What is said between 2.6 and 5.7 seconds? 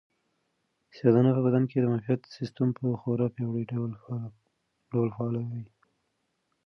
په خورا پیاوړي ډول فعالوي.